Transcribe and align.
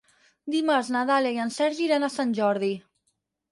Dimarts 0.55 0.89
na 0.95 1.03
Dàlia 1.09 1.35
i 1.37 1.43
en 1.45 1.53
Sergi 1.59 1.87
iran 1.89 2.07
a 2.07 2.11
Sant 2.17 2.35
Jordi. 2.43 2.73